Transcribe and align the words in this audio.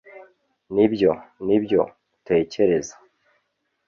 nibyo 0.73 1.11
nibyo 1.45 1.81
utekereza 2.17 2.95